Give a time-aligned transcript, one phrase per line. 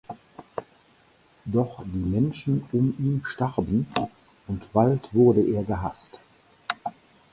[1.45, 3.85] Doch die Menschen um ihn starben
[4.47, 6.19] und bald wurde er gehasst.